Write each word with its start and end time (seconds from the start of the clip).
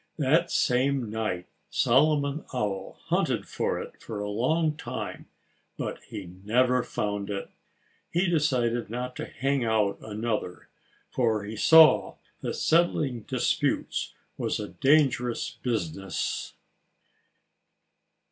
That 0.17 0.49
same 0.49 1.11
night 1.11 1.45
Solomon 1.69 2.43
Owl 2.51 2.97
hunted 3.09 3.47
for 3.47 3.79
it 3.79 4.01
for 4.01 4.19
a 4.19 4.27
long 4.31 4.75
time. 4.75 5.27
But 5.77 6.01
he 6.05 6.25
never 6.43 6.81
found 6.81 7.29
it. 7.29 7.51
He 8.09 8.27
decided 8.27 8.89
not 8.89 9.15
to 9.17 9.27
hang 9.27 9.63
out 9.63 9.99
another, 10.01 10.69
for 11.11 11.43
he 11.43 11.55
saw 11.55 12.15
that 12.41 12.55
settling 12.55 13.19
disputes 13.27 14.15
was 14.39 14.59
a 14.59 14.69
dangerous 14.69 15.59
business. 15.61 16.55